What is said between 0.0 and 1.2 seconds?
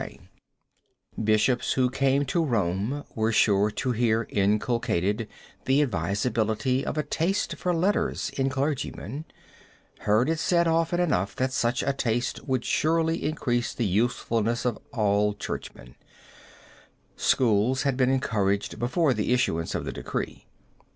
]CATHEDRAL (YORK) CATHEDRAL